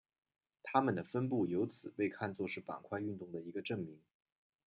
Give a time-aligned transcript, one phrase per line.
[0.63, 4.01] 它们的分布因此被看作是板块运动的一个证明。